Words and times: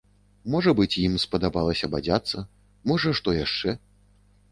Можа 0.53 0.71
быць, 0.77 0.99
ім 1.07 1.17
спадабалася 1.23 1.89
бадзяцца, 1.95 2.41
можа, 2.93 3.13
што 3.21 3.37
яшчэ? 3.43 3.77